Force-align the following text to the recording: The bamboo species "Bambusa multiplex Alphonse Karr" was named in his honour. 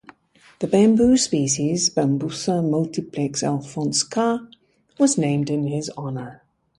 The 0.61 0.65
bamboo 0.67 1.15
species 1.15 1.91
"Bambusa 1.91 2.63
multiplex 2.67 3.43
Alphonse 3.43 4.01
Karr" 4.01 4.49
was 4.97 5.15
named 5.15 5.51
in 5.51 5.67
his 5.67 5.91
honour. 5.95 6.41